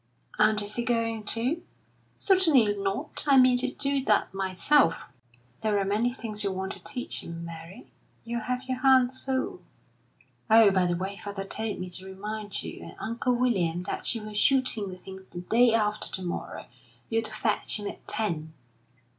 [0.39, 1.61] "And is he going to?"
[2.17, 3.23] "Certainly not.
[3.27, 5.03] I mean to do that myself."
[5.61, 7.91] "There are many things you want to teach me, Mary.
[8.25, 9.61] You'll have your hands full."
[10.49, 14.23] "Oh, by the way, father told me to remind you and Uncle William that you
[14.23, 16.65] were shooting with him the day after to morrow.
[17.11, 18.53] You're to fetch him at ten."